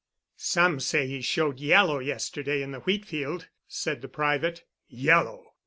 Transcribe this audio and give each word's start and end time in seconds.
"Some 0.37 0.79
say 0.79 1.05
he 1.05 1.21
showed 1.21 1.59
yellow 1.59 1.99
yesterday 1.99 2.63
in 2.63 2.71
the 2.71 2.79
wheat 2.79 3.05
field," 3.05 3.49
said 3.67 4.01
the 4.01 4.07
private. 4.09 4.63
"Yellow! 4.87 5.53